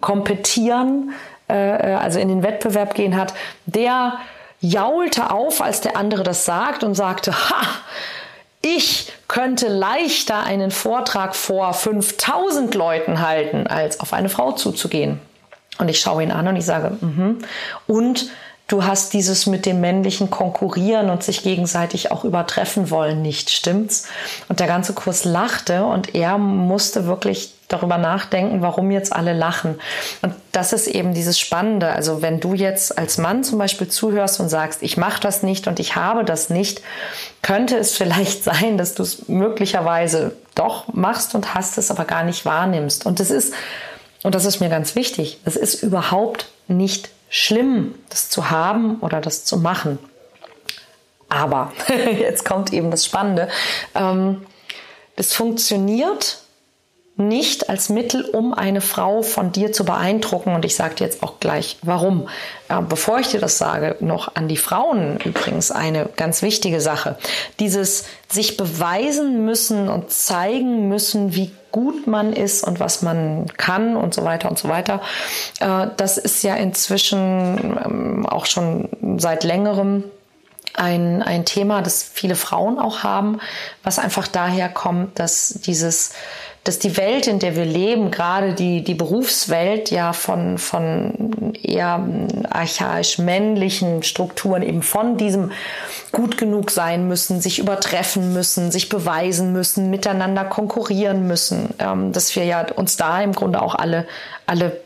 Kompetieren, 0.00 1.12
äh, 1.48 1.54
also 1.54 2.18
in 2.18 2.28
den 2.28 2.42
Wettbewerb 2.42 2.94
gehen 2.94 3.16
hat, 3.16 3.34
der 3.66 4.18
jaulte 4.60 5.30
auf, 5.30 5.60
als 5.60 5.80
der 5.82 5.96
andere 5.96 6.22
das 6.22 6.44
sagt 6.44 6.82
und 6.82 6.94
sagte, 6.94 7.32
ha, 7.32 7.66
ich 8.76 9.12
könnte 9.28 9.68
leichter 9.68 10.42
einen 10.42 10.70
Vortrag 10.70 11.34
vor 11.34 11.72
5000 11.72 12.74
Leuten 12.74 13.20
halten, 13.20 13.66
als 13.66 14.00
auf 14.00 14.12
eine 14.12 14.28
Frau 14.28 14.52
zuzugehen. 14.52 15.20
Und 15.78 15.88
ich 15.88 16.00
schaue 16.00 16.22
ihn 16.22 16.32
an 16.32 16.48
und 16.48 16.56
ich 16.56 16.64
sage, 16.64 16.96
mhm. 17.00 17.38
und 17.86 18.30
du 18.68 18.84
hast 18.84 19.14
dieses 19.14 19.46
mit 19.46 19.66
dem 19.66 19.80
männlichen 19.80 20.30
Konkurrieren 20.30 21.10
und 21.10 21.22
sich 21.22 21.42
gegenseitig 21.42 22.12
auch 22.12 22.24
übertreffen 22.24 22.90
wollen 22.90 23.22
nicht, 23.22 23.50
stimmt's? 23.50 24.06
Und 24.48 24.60
der 24.60 24.66
ganze 24.66 24.92
Kurs 24.92 25.24
lachte 25.24 25.84
und 25.84 26.14
er 26.14 26.38
musste 26.38 27.06
wirklich 27.06 27.54
darüber 27.68 27.98
nachdenken, 27.98 28.62
warum 28.62 28.90
jetzt 28.90 29.12
alle 29.12 29.32
lachen. 29.32 29.78
Und 30.22 30.34
das 30.52 30.72
ist 30.72 30.86
eben 30.86 31.12
dieses 31.12 31.38
Spannende. 31.38 31.90
Also 31.90 32.22
wenn 32.22 32.40
du 32.40 32.54
jetzt 32.54 32.96
als 32.96 33.18
Mann 33.18 33.44
zum 33.44 33.58
Beispiel 33.58 33.88
zuhörst 33.88 34.40
und 34.40 34.48
sagst, 34.48 34.82
ich 34.82 34.96
mache 34.96 35.20
das 35.20 35.42
nicht 35.42 35.66
und 35.66 35.78
ich 35.78 35.96
habe 35.96 36.24
das 36.24 36.48
nicht, 36.50 36.82
könnte 37.42 37.76
es 37.76 37.96
vielleicht 37.96 38.44
sein, 38.44 38.78
dass 38.78 38.94
du 38.94 39.02
es 39.02 39.28
möglicherweise 39.28 40.32
doch 40.54 40.92
machst 40.92 41.34
und 41.34 41.54
hast 41.54 41.78
es 41.78 41.90
aber 41.90 42.04
gar 42.04 42.22
nicht 42.22 42.44
wahrnimmst. 42.44 43.06
Und 43.06 43.20
das 43.20 43.30
ist, 43.30 43.54
und 44.22 44.34
das 44.34 44.44
ist 44.44 44.60
mir 44.60 44.68
ganz 44.68 44.94
wichtig, 44.94 45.38
es 45.44 45.56
ist 45.56 45.82
überhaupt 45.82 46.48
nicht 46.68 47.10
schlimm, 47.28 47.94
das 48.08 48.30
zu 48.30 48.50
haben 48.50 49.00
oder 49.00 49.20
das 49.20 49.44
zu 49.44 49.58
machen. 49.58 49.98
Aber 51.28 51.72
jetzt 52.18 52.44
kommt 52.44 52.72
eben 52.72 52.90
das 52.90 53.04
Spannende. 53.04 53.48
Ähm, 53.94 54.46
das 55.16 55.34
funktioniert 55.34 56.42
nicht 57.18 57.68
als 57.68 57.88
Mittel, 57.88 58.24
um 58.24 58.54
eine 58.54 58.80
Frau 58.80 59.22
von 59.22 59.50
dir 59.50 59.72
zu 59.72 59.84
beeindrucken. 59.84 60.54
Und 60.54 60.64
ich 60.64 60.76
sage 60.76 60.94
dir 60.94 61.04
jetzt 61.04 61.22
auch 61.22 61.40
gleich, 61.40 61.76
warum. 61.82 62.28
Äh, 62.68 62.80
bevor 62.80 63.18
ich 63.18 63.28
dir 63.28 63.40
das 63.40 63.58
sage, 63.58 63.96
noch 63.98 64.36
an 64.36 64.46
die 64.46 64.56
Frauen 64.56 65.18
übrigens 65.24 65.72
eine 65.72 66.08
ganz 66.16 66.42
wichtige 66.42 66.80
Sache. 66.80 67.18
Dieses 67.58 68.04
sich 68.28 68.56
beweisen 68.56 69.44
müssen 69.44 69.88
und 69.88 70.12
zeigen 70.12 70.88
müssen, 70.88 71.34
wie 71.34 71.50
gut 71.72 72.06
man 72.06 72.32
ist 72.32 72.62
und 72.62 72.78
was 72.78 73.02
man 73.02 73.46
kann 73.56 73.96
und 73.96 74.14
so 74.14 74.24
weiter 74.24 74.48
und 74.48 74.58
so 74.58 74.68
weiter. 74.68 75.00
Äh, 75.58 75.88
das 75.96 76.18
ist 76.18 76.44
ja 76.44 76.54
inzwischen 76.54 77.78
ähm, 77.84 78.26
auch 78.26 78.46
schon 78.46 78.88
seit 79.18 79.42
längerem 79.42 80.04
ein, 80.74 81.22
ein 81.22 81.44
Thema, 81.44 81.82
das 81.82 82.02
viele 82.02 82.36
Frauen 82.36 82.78
auch 82.78 83.02
haben, 83.02 83.40
was 83.82 83.98
einfach 83.98 84.28
daher 84.28 84.68
kommt, 84.68 85.18
dass 85.18 85.58
dieses 85.64 86.12
dass 86.64 86.78
die 86.78 86.96
Welt, 86.96 87.26
in 87.26 87.38
der 87.38 87.56
wir 87.56 87.64
leben, 87.64 88.10
gerade 88.10 88.52
die, 88.52 88.84
die 88.84 88.94
Berufswelt 88.94 89.90
ja 89.90 90.12
von, 90.12 90.58
von 90.58 91.54
eher 91.62 92.06
archaisch 92.50 93.18
männlichen 93.18 94.02
Strukturen 94.02 94.62
eben 94.62 94.82
von 94.82 95.16
diesem 95.16 95.52
gut 96.12 96.36
genug 96.36 96.70
sein 96.70 97.08
müssen, 97.08 97.40
sich 97.40 97.58
übertreffen 97.58 98.32
müssen, 98.32 98.70
sich 98.70 98.88
beweisen 98.88 99.52
müssen, 99.52 99.90
miteinander 99.90 100.44
konkurrieren 100.44 101.26
müssen, 101.26 101.74
ähm, 101.78 102.12
dass 102.12 102.34
wir 102.36 102.44
ja 102.44 102.66
uns 102.74 102.96
da 102.96 103.20
im 103.22 103.32
Grunde 103.32 103.62
auch 103.62 103.74
alle, 103.74 104.06
alle 104.46 104.80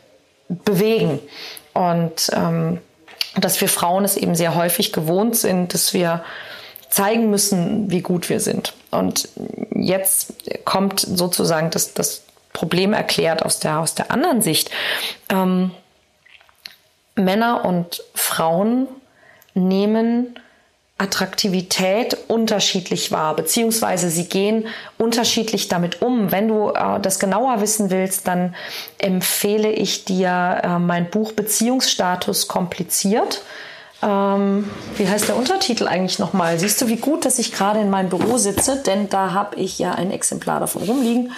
bewegen. 0.49 1.19
Und 1.75 2.31
ähm, 2.35 2.79
dass 3.37 3.61
wir 3.61 3.69
Frauen 3.69 4.05
es 4.05 4.17
eben 4.17 4.35
sehr 4.35 4.55
häufig 4.55 4.93
gewohnt 4.93 5.37
sind, 5.37 5.75
dass 5.75 5.95
wir 5.95 6.23
zeigen 6.93 7.31
müssen, 7.31 7.91
wie 7.91 8.03
gut 8.03 8.29
wir 8.29 8.39
sind. 8.39 8.75
Und 8.91 9.31
jetzt 9.75 10.35
kommt 10.67 11.01
sozusagen 11.01 11.71
das, 11.71 11.95
das 11.95 12.23
Problem 12.53 12.93
erklärt 12.93 13.43
aus 13.43 13.61
der, 13.61 13.79
aus 13.79 13.95
der 13.95 14.11
anderen 14.11 14.43
Sicht. 14.43 14.71
Ähm, 15.31 15.71
Männer 17.15 17.65
und 17.65 18.03
Frauen 18.15 18.89
nehmen 19.55 20.39
Attraktivität 20.99 22.15
unterschiedlich 22.29 23.11
wahr, 23.11 23.37
beziehungsweise 23.37 24.11
sie 24.11 24.27
gehen 24.27 24.67
unterschiedlich 24.99 25.69
damit 25.69 26.03
um. 26.03 26.31
Wenn 26.31 26.49
du 26.49 26.73
äh, 26.75 27.01
das 27.01 27.19
genauer 27.19 27.63
wissen 27.63 27.91
willst, 27.91 28.29
dann 28.29 28.55
empfehle 28.99 29.73
ich 29.73 30.05
dir 30.05 30.61
äh, 30.63 30.79
mein 30.79 31.09
Buch 31.09 31.33
Beziehungsstatus 31.33 32.49
kompliziert 32.49 33.43
ähm, 34.03 34.69
wie 34.97 35.09
heißt 35.09 35.29
der 35.29 35.37
Untertitel 35.37 35.87
eigentlich 35.87 36.19
nochmal? 36.19 36.59
Siehst 36.59 36.81
du, 36.81 36.89
wie 36.89 36.97
gut, 36.97 37.25
dass 37.25 37.39
ich 37.39 37.53
gerade 37.53 37.81
in 37.81 37.89
meinem 37.89 38.09
Büro 38.09 38.37
sitze, 38.37 38.83
denn 38.85 39.09
da 39.09 39.33
habe 39.33 39.57
ich 39.57 39.79
ja 39.79 39.93
ein 39.93 40.11
Exemplar 40.11 40.61
davon 40.61 40.83
rumliegen. 40.83 41.33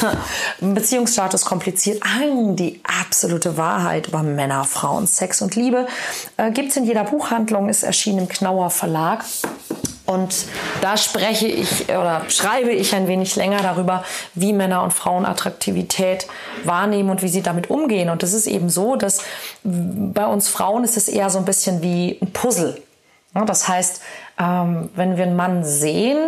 Beziehungsstatus 0.60 1.44
kompliziert. 1.44 2.02
Ah, 2.02 2.54
die 2.54 2.80
absolute 2.84 3.56
Wahrheit 3.56 4.08
über 4.08 4.22
Männer, 4.22 4.64
Frauen, 4.64 5.06
Sex 5.06 5.42
und 5.42 5.56
Liebe 5.56 5.86
äh, 6.36 6.50
gibt 6.50 6.70
es 6.70 6.76
in 6.76 6.84
jeder 6.84 7.04
Buchhandlung, 7.04 7.68
ist 7.68 7.82
erschienen 7.82 8.20
im 8.20 8.28
Knauer 8.28 8.70
Verlag. 8.70 9.24
Und 10.10 10.46
da 10.80 10.96
spreche 10.96 11.46
ich 11.46 11.84
oder 11.88 12.22
schreibe 12.28 12.72
ich 12.72 12.96
ein 12.96 13.06
wenig 13.06 13.36
länger 13.36 13.62
darüber, 13.62 14.02
wie 14.34 14.52
Männer 14.52 14.82
und 14.82 14.92
Frauen 14.92 15.24
Attraktivität 15.24 16.26
wahrnehmen 16.64 17.10
und 17.10 17.22
wie 17.22 17.28
sie 17.28 17.42
damit 17.42 17.70
umgehen. 17.70 18.10
Und 18.10 18.24
es 18.24 18.32
ist 18.32 18.48
eben 18.48 18.70
so, 18.70 18.96
dass 18.96 19.22
bei 19.62 20.26
uns 20.26 20.48
Frauen 20.48 20.82
ist 20.82 20.96
es 20.96 21.08
eher 21.08 21.30
so 21.30 21.38
ein 21.38 21.44
bisschen 21.44 21.80
wie 21.80 22.18
ein 22.20 22.32
Puzzle. 22.32 22.82
Das 23.32 23.68
heißt, 23.68 24.02
ähm, 24.40 24.90
wenn 24.96 25.16
wir 25.16 25.22
einen 25.22 25.36
Mann 25.36 25.62
sehen, 25.62 26.18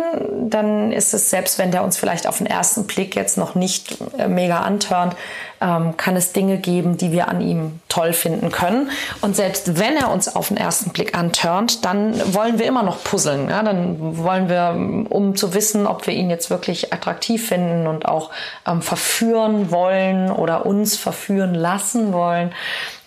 dann 0.49 0.93
ist 0.93 1.13
es, 1.13 1.29
selbst 1.29 1.59
wenn 1.59 1.69
der 1.69 1.83
uns 1.83 1.97
vielleicht 1.97 2.27
auf 2.27 2.37
den 2.37 2.47
ersten 2.47 2.87
Blick 2.87 3.13
jetzt 3.15 3.37
noch 3.37 3.55
nicht 3.55 3.97
äh, 4.17 4.29
mega 4.29 4.59
antörnt, 4.59 5.17
ähm, 5.59 5.97
kann 5.97 6.15
es 6.15 6.31
Dinge 6.31 6.59
geben, 6.59 6.95
die 6.95 7.11
wir 7.11 7.27
an 7.27 7.41
ihm 7.41 7.81
toll 7.89 8.13
finden 8.13 8.51
können. 8.51 8.89
Und 9.19 9.35
selbst 9.35 9.77
wenn 9.77 9.97
er 9.97 10.11
uns 10.11 10.33
auf 10.33 10.47
den 10.47 10.55
ersten 10.55 10.91
Blick 10.91 11.17
antörnt, 11.17 11.83
dann 11.83 12.33
wollen 12.33 12.57
wir 12.57 12.67
immer 12.67 12.83
noch 12.83 13.03
puzzeln. 13.03 13.49
Dann 13.49 14.17
wollen 14.17 14.47
wir, 14.47 14.73
um 15.09 15.35
zu 15.35 15.53
wissen, 15.53 15.87
ob 15.87 16.07
wir 16.07 16.13
ihn 16.13 16.29
jetzt 16.29 16.49
wirklich 16.49 16.93
attraktiv 16.93 17.49
finden 17.49 17.85
und 17.85 18.05
auch 18.05 18.31
ähm, 18.65 18.81
verführen 18.81 19.71
wollen 19.71 20.31
oder 20.31 20.65
uns 20.65 20.95
verführen 20.95 21.53
lassen 21.53 22.13
wollen, 22.13 22.53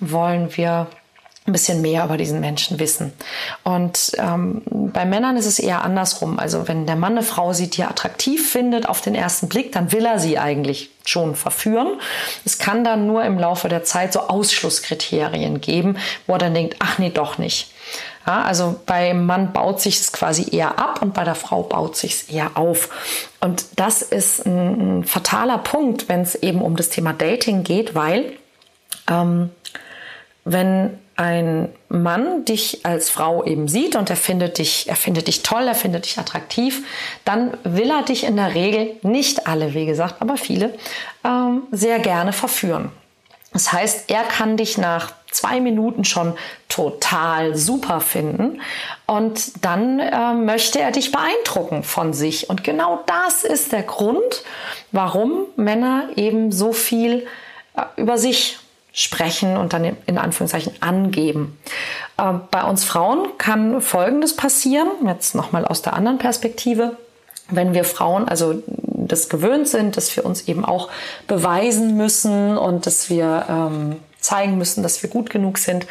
wollen 0.00 0.54
wir 0.54 0.86
ein 1.46 1.52
bisschen 1.52 1.80
mehr 1.80 2.04
über 2.04 2.16
diesen 2.16 2.40
Menschen 2.40 2.78
wissen. 2.78 3.12
Und 3.62 4.12
ähm, 4.18 4.62
bei 4.66 5.04
Männern 5.04 5.36
ist 5.36 5.46
es 5.46 5.58
eher 5.58 5.82
andersrum. 5.82 6.38
Also 6.38 6.66
wenn 6.68 6.86
der 6.86 6.96
Mann 6.96 7.12
eine 7.12 7.22
Frau 7.22 7.52
sieht, 7.52 7.76
die 7.76 7.82
er 7.82 7.90
attraktiv 7.90 8.50
findet 8.50 8.88
auf 8.88 9.00
den 9.00 9.14
ersten 9.14 9.48
Blick, 9.48 9.72
dann 9.72 9.92
will 9.92 10.04
er 10.04 10.18
sie 10.18 10.38
eigentlich 10.38 10.90
schon 11.04 11.36
verführen. 11.36 12.00
Es 12.44 12.58
kann 12.58 12.82
dann 12.82 13.06
nur 13.06 13.24
im 13.24 13.38
Laufe 13.38 13.68
der 13.68 13.84
Zeit 13.84 14.12
so 14.12 14.20
Ausschlusskriterien 14.20 15.60
geben, 15.60 15.98
wo 16.26 16.34
er 16.34 16.38
dann 16.38 16.54
denkt, 16.54 16.76
ach 16.80 16.98
nee, 16.98 17.10
doch 17.10 17.38
nicht. 17.38 17.70
Ja, 18.26 18.42
also 18.42 18.80
beim 18.86 19.24
Mann 19.24 19.52
baut 19.52 19.80
sich 19.80 20.00
es 20.00 20.10
quasi 20.10 20.48
eher 20.50 20.80
ab 20.80 21.00
und 21.00 21.14
bei 21.14 21.22
der 21.22 21.36
Frau 21.36 21.62
baut 21.62 21.96
sich 21.96 22.12
es 22.12 22.22
eher 22.24 22.56
auf. 22.56 22.88
Und 23.40 23.66
das 23.76 24.02
ist 24.02 24.44
ein, 24.44 24.98
ein 25.00 25.04
fataler 25.04 25.58
Punkt, 25.58 26.08
wenn 26.08 26.22
es 26.22 26.34
eben 26.34 26.60
um 26.60 26.74
das 26.74 26.88
Thema 26.88 27.12
Dating 27.12 27.62
geht, 27.62 27.94
weil 27.94 28.32
ähm, 29.08 29.50
wenn 30.44 30.98
ein 31.16 31.70
Mann 31.88 32.44
dich 32.44 32.84
als 32.84 33.08
Frau 33.08 33.44
eben 33.44 33.68
sieht 33.68 33.96
und 33.96 34.10
er 34.10 34.16
findet 34.16 34.58
dich, 34.58 34.88
er 34.88 34.96
findet 34.96 35.28
dich 35.28 35.42
toll, 35.42 35.66
er 35.66 35.74
findet 35.74 36.04
dich 36.04 36.18
attraktiv, 36.18 36.84
dann 37.24 37.56
will 37.64 37.90
er 37.90 38.02
dich 38.02 38.24
in 38.24 38.36
der 38.36 38.54
Regel, 38.54 38.96
nicht 39.02 39.46
alle, 39.46 39.72
wie 39.74 39.86
gesagt, 39.86 40.16
aber 40.20 40.36
viele, 40.36 40.74
ähm, 41.24 41.62
sehr 41.72 41.98
gerne 41.98 42.32
verführen. 42.32 42.90
Das 43.52 43.72
heißt, 43.72 44.10
er 44.10 44.22
kann 44.24 44.58
dich 44.58 44.76
nach 44.76 45.12
zwei 45.30 45.60
Minuten 45.60 46.04
schon 46.04 46.36
total 46.68 47.56
super 47.56 48.00
finden 48.00 48.60
und 49.06 49.64
dann 49.64 49.98
äh, 49.98 50.34
möchte 50.34 50.80
er 50.80 50.90
dich 50.90 51.12
beeindrucken 51.12 51.82
von 51.82 52.12
sich. 52.12 52.50
Und 52.50 52.64
genau 52.64 53.02
das 53.06 53.44
ist 53.44 53.72
der 53.72 53.82
Grund, 53.82 54.44
warum 54.92 55.46
Männer 55.56 56.08
eben 56.16 56.52
so 56.52 56.72
viel 56.72 57.26
äh, 57.74 57.82
über 57.96 58.18
sich 58.18 58.58
sprechen 58.96 59.58
und 59.58 59.74
dann 59.74 59.94
in 60.06 60.16
Anführungszeichen 60.16 60.72
angeben. 60.80 61.58
Ähm, 62.18 62.40
bei 62.50 62.64
uns 62.64 62.82
Frauen 62.82 63.28
kann 63.36 63.82
Folgendes 63.82 64.34
passieren, 64.34 64.88
jetzt 65.06 65.34
nochmal 65.34 65.66
aus 65.66 65.82
der 65.82 65.92
anderen 65.92 66.16
Perspektive. 66.16 66.96
Wenn 67.50 67.74
wir 67.74 67.84
Frauen 67.84 68.26
also 68.26 68.62
das 68.66 69.28
gewöhnt 69.28 69.68
sind, 69.68 69.98
dass 69.98 70.16
wir 70.16 70.24
uns 70.24 70.48
eben 70.48 70.64
auch 70.64 70.88
beweisen 71.28 71.98
müssen 71.98 72.56
und 72.56 72.86
dass 72.86 73.10
wir 73.10 73.44
ähm, 73.50 73.96
zeigen 74.18 74.56
müssen, 74.56 74.82
dass 74.82 75.02
wir 75.02 75.10
gut 75.10 75.28
genug 75.28 75.58
sind, 75.58 75.86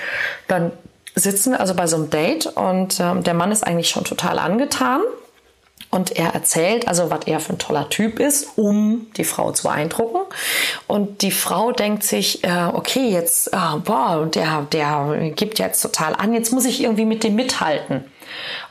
dann 0.48 0.72
sitzen 1.14 1.52
wir 1.52 1.60
also 1.60 1.76
bei 1.76 1.86
so 1.86 1.98
einem 1.98 2.10
Date 2.10 2.48
und 2.48 3.00
ähm, 3.00 3.24
der 3.24 3.36
Mann 3.36 3.52
ist 3.52 3.66
eigentlich 3.66 3.90
schon 3.90 4.04
total 4.04 4.40
angetan 4.40 5.02
und 5.96 6.12
er 6.18 6.34
erzählt 6.34 6.90
also, 6.90 7.10
was 7.10 7.22
er 7.26 7.40
für 7.40 7.54
ein 7.54 7.58
toller 7.58 7.90
Typ 7.90 8.20
ist, 8.20 8.58
um 8.58 9.08
die 9.16 9.24
Frau 9.24 9.52
zu 9.52 9.64
beeindrucken. 9.64 10.20
Und 10.88 11.22
die 11.22 11.32
Frau 11.32 11.72
denkt 11.72 12.04
sich, 12.04 12.44
äh, 12.44 12.66
okay, 12.74 13.10
jetzt, 13.10 13.54
äh, 13.54 13.78
boah, 13.84 14.26
der, 14.26 14.68
der 14.74 15.32
gibt 15.36 15.58
jetzt 15.58 15.82
total 15.82 16.14
an, 16.14 16.34
jetzt 16.34 16.52
muss 16.52 16.66
ich 16.66 16.84
irgendwie 16.84 17.06
mit 17.06 17.24
dem 17.24 17.36
mithalten. 17.36 18.04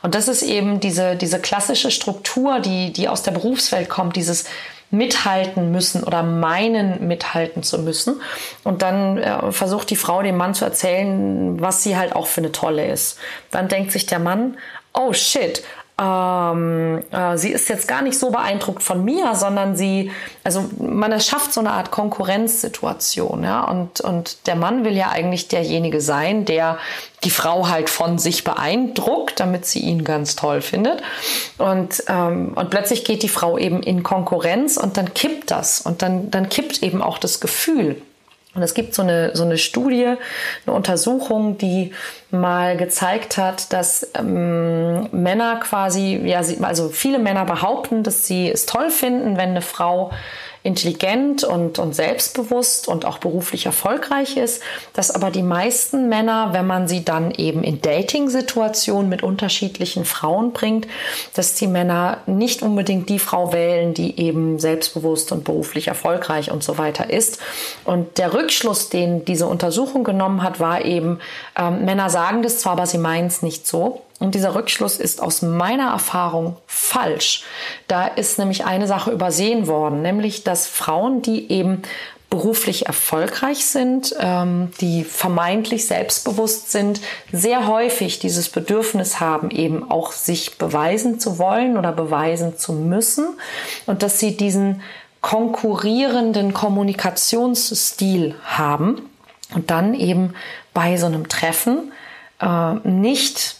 Und 0.03 0.13
das 0.13 0.27
ist 0.27 0.43
eben 0.43 0.79
diese, 0.79 1.15
diese 1.15 1.39
klassische 1.39 1.89
Struktur, 1.89 2.59
die, 2.59 2.93
die 2.93 3.09
aus 3.09 3.23
der 3.23 3.31
Berufswelt 3.31 3.89
kommt, 3.89 4.15
dieses 4.15 4.45
mithalten 4.91 5.71
müssen 5.71 6.03
oder 6.03 6.21
meinen 6.21 7.07
mithalten 7.07 7.63
zu 7.63 7.79
müssen. 7.79 8.21
Und 8.63 8.83
dann 8.83 9.17
äh, 9.17 9.51
versucht 9.51 9.89
die 9.89 9.95
Frau 9.95 10.21
dem 10.21 10.37
Mann 10.37 10.53
zu 10.53 10.63
erzählen, 10.63 11.59
was 11.59 11.81
sie 11.81 11.97
halt 11.97 12.15
auch 12.15 12.27
für 12.27 12.41
eine 12.41 12.51
tolle 12.51 12.87
ist. 12.87 13.17
Dann 13.49 13.67
denkt 13.67 13.91
sich 13.91 14.05
der 14.05 14.19
Mann, 14.19 14.57
oh 14.93 15.11
shit, 15.11 15.63
ähm, 15.97 17.01
äh, 17.11 17.37
sie 17.37 17.51
ist 17.51 17.69
jetzt 17.69 17.87
gar 17.87 18.01
nicht 18.01 18.19
so 18.19 18.29
beeindruckt 18.29 18.83
von 18.83 19.05
mir, 19.05 19.33
sondern 19.33 19.77
sie, 19.77 20.11
also 20.43 20.65
man 20.77 21.13
erschafft 21.13 21.53
so 21.53 21.61
eine 21.61 21.71
Art 21.71 21.89
Konkurrenzsituation, 21.91 23.43
ja, 23.43 23.63
und, 23.63 24.01
und 24.01 24.45
der 24.47 24.57
Mann 24.57 24.83
will 24.83 24.95
ja 24.95 25.09
eigentlich 25.09 25.47
derjenige 25.47 26.01
sein, 26.01 26.43
der 26.43 26.77
die 27.23 27.29
Frau 27.29 27.69
halt 27.69 27.89
von 27.89 28.19
sich 28.19 28.43
beeindruckt, 28.43 29.39
damit 29.39 29.65
sie 29.65 29.79
ihn 29.79 30.03
ganz 30.03 30.35
toll 30.35 30.61
findet. 30.61 31.01
Und, 31.57 32.03
ähm, 32.07 32.51
und 32.55 32.69
plötzlich 32.69 33.05
geht 33.05 33.23
die 33.23 33.29
Frau 33.29 33.57
eben 33.57 33.81
in 33.81 34.03
Konkurrenz 34.03 34.75
und 34.75 34.97
dann 34.97 35.13
kippt 35.13 35.49
das 35.49 35.79
und 35.79 36.01
dann, 36.01 36.29
dann 36.29 36.49
kippt 36.49 36.83
eben 36.83 37.01
auch 37.01 37.17
das 37.17 37.39
Gefühl. 37.39 38.01
Und 38.55 38.63
es 38.63 38.73
gibt 38.73 38.95
so 38.95 39.01
eine, 39.01 39.35
so 39.35 39.43
eine 39.43 39.57
Studie, 39.57 40.15
eine 40.65 40.75
Untersuchung, 40.75 41.57
die 41.57 41.93
mal 42.31 42.77
gezeigt 42.77 43.37
hat, 43.37 43.73
dass 43.73 44.09
ähm, 44.17 45.09
Männer 45.11 45.57
quasi, 45.57 46.21
ja, 46.23 46.41
also 46.61 46.89
viele 46.89 47.19
Männer 47.19 47.45
behaupten, 47.45 48.03
dass 48.03 48.25
sie 48.25 48.49
es 48.49 48.65
toll 48.65 48.89
finden, 48.89 49.35
wenn 49.37 49.49
eine 49.49 49.61
Frau 49.61 50.11
intelligent 50.65 51.43
und, 51.43 51.77
und 51.77 51.93
selbstbewusst 51.93 52.87
und 52.87 53.05
auch 53.05 53.19
beruflich 53.19 53.67
erfolgreich 53.67 54.35
ist, 54.35 54.63
dass 54.93 55.11
aber 55.11 55.29
die 55.29 55.43
meisten 55.43 56.09
Männer, 56.09 56.53
wenn 56.53 56.65
man 56.65 56.87
sie 56.87 57.05
dann 57.05 57.31
eben 57.31 57.63
in 57.63 57.81
Dating-Situationen 57.81 59.07
mit 59.07 59.21
unterschiedlichen 59.21 60.05
Frauen 60.05 60.53
bringt, 60.53 60.87
dass 61.35 61.53
die 61.53 61.67
Männer 61.67 62.17
nicht 62.25 62.63
unbedingt 62.63 63.09
die 63.09 63.19
Frau 63.19 63.53
wählen, 63.53 63.93
die 63.93 64.19
eben 64.19 64.57
selbstbewusst 64.57 65.31
und 65.31 65.43
beruflich 65.43 65.87
erfolgreich 65.87 66.49
und 66.49 66.63
so 66.63 66.79
weiter 66.79 67.11
ist. 67.11 67.39
Und 67.83 68.17
der 68.17 68.33
Rückschluss, 68.33 68.89
den 68.89 69.23
diese 69.23 69.45
Untersuchung 69.45 70.03
genommen 70.03 70.41
hat, 70.41 70.59
war 70.59 70.83
eben, 70.83 71.19
äh, 71.55 71.69
Männer 71.69 72.09
sagen 72.09 72.41
das 72.41 72.57
zwar, 72.57 72.73
aber 72.73 72.87
sie 72.87 72.97
meinen 72.97 73.27
es 73.27 73.43
nicht 73.43 73.67
so. 73.67 74.01
Und 74.19 74.33
dieser 74.33 74.55
Rückschluss 74.55 74.97
ist 74.97 75.21
aus 75.21 75.41
meiner 75.41 75.91
Erfahrung 75.91 76.57
falsch. 76.67 77.43
Da 77.87 78.07
ist 78.07 78.39
nämlich 78.39 78.65
eine 78.65 78.87
Sache 78.87 79.11
übersehen 79.11 79.67
worden, 79.67 80.01
nämlich 80.01 80.43
dass 80.43 80.67
Frauen, 80.67 81.21
die 81.21 81.51
eben 81.51 81.81
beruflich 82.29 82.87
erfolgreich 82.87 83.65
sind, 83.65 84.15
ähm, 84.19 84.71
die 84.81 85.03
vermeintlich 85.03 85.87
selbstbewusst 85.87 86.71
sind, 86.71 86.99
sehr 87.31 87.67
häufig 87.67 88.19
dieses 88.19 88.49
Bedürfnis 88.49 89.19
haben, 89.19 89.51
eben 89.51 89.89
auch 89.89 90.11
sich 90.11 90.57
beweisen 90.57 91.19
zu 91.19 91.37
wollen 91.37 91.77
oder 91.77 91.91
beweisen 91.91 92.57
zu 92.57 92.73
müssen 92.73 93.37
und 93.85 94.01
dass 94.01 94.19
sie 94.19 94.35
diesen 94.35 94.81
konkurrierenden 95.21 96.53
Kommunikationsstil 96.53 98.35
haben 98.43 99.09
und 99.53 99.71
dann 99.71 99.93
eben 99.93 100.33
bei 100.73 100.97
so 100.97 101.05
einem 101.05 101.29
Treffen 101.29 101.91
äh, 102.41 102.73
nicht 102.83 103.55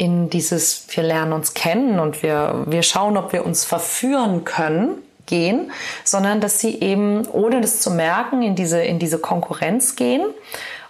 in 0.00 0.30
dieses, 0.30 0.86
wir 0.88 1.02
lernen 1.02 1.34
uns 1.34 1.52
kennen 1.52 2.00
und 2.00 2.22
wir, 2.22 2.64
wir 2.64 2.82
schauen, 2.82 3.18
ob 3.18 3.34
wir 3.34 3.44
uns 3.44 3.66
verführen 3.66 4.46
können, 4.46 4.96
gehen, 5.26 5.72
sondern 6.04 6.40
dass 6.40 6.58
sie 6.58 6.80
eben, 6.80 7.28
ohne 7.28 7.60
das 7.60 7.80
zu 7.80 7.90
merken, 7.90 8.40
in 8.40 8.54
diese, 8.54 8.82
in 8.82 8.98
diese 8.98 9.18
Konkurrenz 9.18 9.96
gehen 9.96 10.22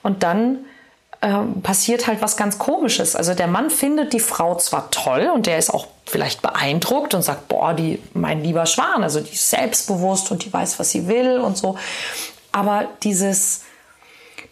und 0.05 0.23
dann 0.23 0.61
äh, 1.23 1.33
passiert 1.61 2.07
halt 2.07 2.23
was 2.23 2.37
ganz 2.37 2.59
Komisches. 2.59 3.17
Also 3.17 3.35
der 3.35 3.49
Mann 3.49 3.71
findet 3.71 4.13
die 4.13 4.21
Frau 4.21 4.55
zwar 4.55 4.93
toll 4.93 5.29
und 5.35 5.47
der 5.47 5.59
ist 5.59 5.75
auch 5.75 5.89
vielleicht 6.07 6.41
beeindruckt 6.41 7.13
und 7.13 7.23
sagt, 7.23 7.49
boah, 7.49 7.75
die, 7.75 8.01
mein 8.15 8.45
lieber 8.45 8.65
Schwan, 8.65 9.03
also 9.03 9.19
die 9.19 9.33
ist 9.33 9.51
selbstbewusst 9.51 10.31
und 10.31 10.45
die 10.45 10.53
weiß, 10.53 10.79
was 10.79 10.93
sie 10.93 11.09
will 11.09 11.39
und 11.39 11.59
so. 11.59 11.77
Aber 12.53 12.85
dieses, 13.03 13.63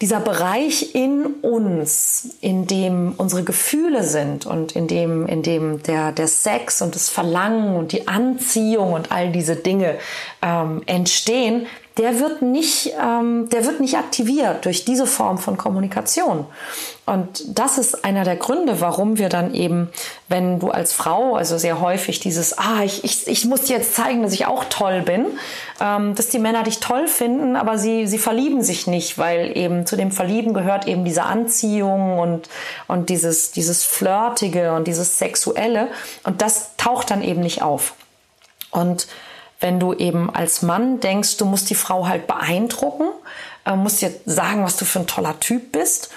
dieser 0.00 0.20
Bereich 0.20 0.94
in 0.94 1.26
uns, 1.42 2.36
in 2.40 2.66
dem 2.66 3.14
unsere 3.16 3.42
Gefühle 3.42 4.04
sind 4.04 4.46
und 4.46 4.72
in 4.72 4.86
dem, 4.86 5.26
in 5.26 5.42
dem 5.42 5.82
der, 5.82 6.12
der 6.12 6.28
Sex 6.28 6.82
und 6.82 6.94
das 6.94 7.08
Verlangen 7.08 7.76
und 7.76 7.92
die 7.92 8.06
Anziehung 8.06 8.92
und 8.92 9.10
all 9.10 9.32
diese 9.32 9.56
Dinge 9.56 9.96
ähm, 10.40 10.82
entstehen, 10.86 11.66
der 11.98 12.20
wird 12.20 12.42
nicht, 12.42 12.92
ähm, 12.98 13.48
der 13.50 13.66
wird 13.66 13.80
nicht 13.80 13.96
aktiviert 13.96 14.64
durch 14.64 14.84
diese 14.84 15.06
Form 15.06 15.36
von 15.36 15.56
Kommunikation. 15.56 16.46
Und 17.06 17.58
das 17.58 17.78
ist 17.78 18.04
einer 18.04 18.22
der 18.22 18.36
Gründe, 18.36 18.80
warum 18.80 19.18
wir 19.18 19.28
dann 19.28 19.52
eben, 19.54 19.88
wenn 20.28 20.60
du 20.60 20.70
als 20.70 20.92
Frau, 20.92 21.34
also 21.34 21.58
sehr 21.58 21.80
häufig 21.80 22.20
dieses, 22.20 22.56
ah, 22.56 22.82
ich, 22.84 23.02
ich, 23.02 23.26
ich 23.26 23.46
muss 23.46 23.62
dir 23.62 23.78
jetzt 23.78 23.94
zeigen, 23.94 24.22
dass 24.22 24.32
ich 24.32 24.46
auch 24.46 24.64
toll 24.64 25.02
bin, 25.02 25.26
ähm, 25.80 26.14
dass 26.14 26.28
die 26.28 26.38
Männer 26.38 26.62
dich 26.62 26.78
toll 26.78 27.08
finden, 27.08 27.56
aber 27.56 27.78
sie, 27.78 28.06
sie 28.06 28.18
verlieben 28.18 28.62
sich 28.62 28.86
nicht, 28.86 29.18
weil 29.18 29.56
eben 29.56 29.84
zu 29.84 29.96
dem 29.96 30.12
Verlieben 30.12 30.54
gehört 30.54 30.86
eben 30.86 31.04
diese 31.04 31.24
Anziehung 31.24 32.18
und, 32.18 32.48
und 32.86 33.08
dieses, 33.08 33.50
dieses 33.50 33.84
Flirtige 33.84 34.74
und 34.74 34.86
dieses 34.86 35.18
Sexuelle. 35.18 35.88
Und 36.22 36.42
das 36.42 36.76
taucht 36.76 37.10
dann 37.10 37.22
eben 37.22 37.40
nicht 37.40 37.62
auf. 37.62 37.94
Und 38.70 39.08
wenn 39.60 39.80
du 39.80 39.92
eben 39.92 40.30
als 40.30 40.62
Mann 40.62 41.00
denkst, 41.00 41.36
du 41.36 41.44
musst 41.44 41.70
die 41.70 41.74
Frau 41.74 42.06
halt 42.06 42.26
beeindrucken, 42.26 43.08
äh, 43.66 43.74
musst 43.74 44.02
dir 44.02 44.12
sagen, 44.24 44.64
was 44.64 44.76
du 44.76 44.84
für 44.84 45.00
ein 45.00 45.06
toller 45.06 45.38
Typ 45.40 45.72
bist, 45.72 46.10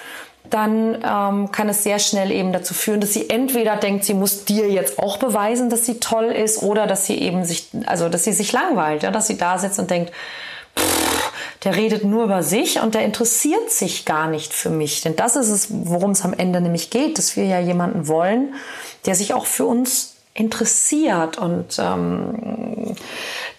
dann 0.49 0.95
ähm, 0.95 1.51
kann 1.51 1.69
es 1.69 1.83
sehr 1.83 1.99
schnell 1.99 2.31
eben 2.31 2.51
dazu 2.51 2.73
führen, 2.73 2.99
dass 2.99 3.13
sie 3.13 3.29
entweder 3.29 3.77
denkt, 3.77 4.05
sie 4.05 4.13
muss 4.13 4.43
dir 4.43 4.69
jetzt 4.69 4.99
auch 4.99 5.17
beweisen, 5.17 5.69
dass 5.69 5.85
sie 5.85 5.99
toll 5.99 6.25
ist, 6.25 6.61
oder 6.61 6.87
dass 6.87 7.05
sie 7.05 7.17
eben 7.19 7.45
sich, 7.45 7.69
also 7.85 8.09
dass 8.09 8.23
sie 8.23 8.33
sich 8.33 8.51
langweilt, 8.51 9.03
ja, 9.03 9.11
dass 9.11 9.27
sie 9.27 9.37
da 9.37 9.57
sitzt 9.57 9.79
und 9.79 9.89
denkt, 9.89 10.11
pff, 10.77 11.31
der 11.63 11.75
redet 11.75 12.03
nur 12.03 12.23
über 12.23 12.43
sich 12.43 12.81
und 12.81 12.95
der 12.95 13.05
interessiert 13.05 13.69
sich 13.71 14.05
gar 14.05 14.27
nicht 14.27 14.51
für 14.53 14.69
mich. 14.69 15.01
Denn 15.01 15.15
das 15.15 15.35
ist 15.35 15.49
es, 15.49 15.67
worum 15.69 16.11
es 16.11 16.23
am 16.23 16.33
Ende 16.33 16.59
nämlich 16.59 16.89
geht, 16.89 17.17
dass 17.17 17.35
wir 17.35 17.45
ja 17.45 17.59
jemanden 17.59 18.07
wollen, 18.07 18.55
der 19.05 19.15
sich 19.15 19.33
auch 19.33 19.45
für 19.45 19.65
uns 19.65 20.15
interessiert 20.33 21.37
und 21.37 21.77
ähm, 21.77 22.60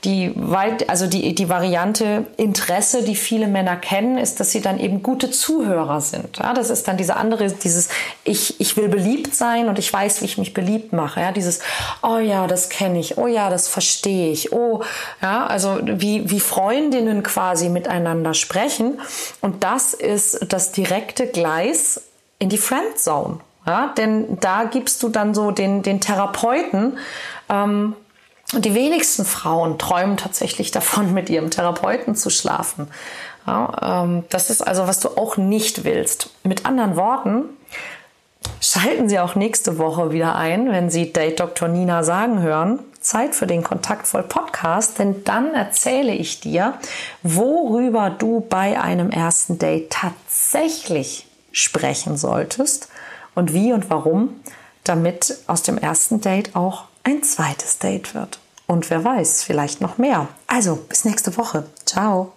die 0.05 0.33
weit, 0.35 0.88
also 0.88 1.07
die, 1.07 1.35
die 1.35 1.49
Variante 1.49 2.27
Interesse, 2.37 3.05
die 3.05 3.15
viele 3.15 3.47
Männer 3.47 3.77
kennen, 3.77 4.19
ist, 4.19 4.41
dass 4.41 4.51
sie 4.51 4.61
dann 4.61 4.81
eben 4.81 5.03
gute 5.03 5.31
Zuhörer 5.31 6.01
sind. 6.01 6.38
Ja, 6.38 6.55
das 6.55 6.71
ist 6.71 6.88
dann 6.88 6.97
diese 6.97 7.15
andere, 7.15 7.47
dieses 7.53 7.88
ich, 8.25 8.61
ich 8.61 8.77
will 8.77 8.88
beliebt 8.88 9.35
sein 9.35 9.69
und 9.69 9.79
ich 9.79 9.93
weiß, 9.93 10.21
wie 10.21 10.25
ich 10.25 10.38
mich 10.38 10.55
beliebt 10.55 10.93
mache. 10.93 11.21
Ja, 11.21 11.31
dieses 11.31 11.61
oh 12.03 12.19
ja, 12.19 12.49
das 12.49 12.69
kenne 12.69 12.99
ich. 12.99 13.17
Oh 13.17 13.29
ja, 13.29 13.49
das 13.49 13.69
verstehe 13.69 14.33
ich. 14.33 14.53
Oh, 14.53 14.83
ja, 15.21 15.47
also 15.47 15.79
wie, 15.83 16.29
wie 16.29 16.41
Freundinnen 16.41 17.23
quasi 17.23 17.69
miteinander 17.69 18.35
sprechen. 18.35 19.01
Und 19.41 19.62
das 19.62 19.95
ist 19.95 20.53
das 20.53 20.73
direkte 20.73 21.29
Gleis 21.29 22.03
in 22.41 22.49
die 22.49 22.59
Friendzone. 22.59 23.38
Ja, 23.65 23.95
denn 23.97 24.38
da 24.41 24.65
gibst 24.65 25.01
du 25.05 25.09
dann 25.09 25.35
so 25.35 25.53
den, 25.53 25.83
den 25.83 26.01
Therapeuten. 26.01 26.99
Ähm, 27.49 27.95
und 28.53 28.65
die 28.65 28.75
wenigsten 28.75 29.25
Frauen 29.25 29.79
träumen 29.79 30.17
tatsächlich 30.17 30.71
davon, 30.71 31.15
mit 31.15 31.31
ihrem 31.31 31.51
Therapeuten 31.51 32.15
zu 32.15 32.31
schlafen. 32.31 32.88
Ja, 33.47 34.05
ähm, 34.05 34.25
das 34.29 34.51
ist 34.51 34.62
also, 34.62 34.87
was 34.87 35.01
du 35.01 35.11
auch 35.11 35.37
nicht 35.37 35.85
willst. 35.85 36.31
Mit 36.45 36.67
anderen 36.67 36.97
Worten, 36.97 37.45
schalten 38.61 39.09
Sie 39.09 39.19
auch 39.19 39.35
nächste 39.35 39.79
Woche 39.79 40.12
wieder 40.12 40.37
ein, 40.37 40.71
wenn 40.71 40.91
Sie 40.91 41.12
Date 41.12 41.41
Dr. 41.41 41.69
Nina 41.69 42.03
sagen 42.03 42.41
hören. 42.41 42.79
Zeit 43.01 43.35
für 43.35 43.49
den 43.49 43.65
Kontaktvoll 43.65 44.23
Podcast, 44.23 45.01
denn 45.01 45.25
dann 45.25 45.55
erzähle 45.55 46.12
ich 46.12 46.38
dir, 46.38 46.75
worüber 47.25 48.11
du 48.11 48.47
bei 48.49 48.81
einem 48.81 49.11
ersten 49.11 49.59
Date 49.59 49.91
tatsächlich 49.91 51.27
sprechen 51.51 52.17
solltest 52.17 52.88
und 53.35 53.53
wie 53.53 53.73
und 53.73 53.91
warum, 53.91 54.41
damit 54.85 55.37
aus 55.49 55.62
dem 55.62 55.79
ersten 55.79 56.21
Date 56.21 56.55
auch 56.55 56.85
ein 57.05 57.23
zweites 57.23 57.79
Date 57.79 58.15
wird. 58.15 58.38
Und 58.67 58.88
wer 58.91 59.05
weiß, 59.05 59.43
vielleicht 59.43 59.81
noch 59.81 59.99
mehr. 59.99 60.29
Also, 60.47 60.77
bis 60.77 61.05
nächste 61.05 61.37
Woche. 61.37 61.67
Ciao. 61.85 62.33